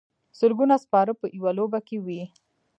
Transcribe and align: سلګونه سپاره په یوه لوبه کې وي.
سلګونه 0.39 0.75
سپاره 0.83 1.11
په 1.19 1.25
یوه 1.37 1.51
لوبه 1.57 1.79
کې 1.87 1.97
وي. 2.05 2.21